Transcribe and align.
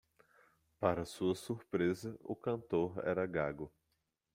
Para 0.79 1.05
sua 1.05 1.35
surpresa, 1.35 2.17
o 2.23 2.35
cantor 2.35 2.99
era 3.05 3.23
gago 3.27 3.71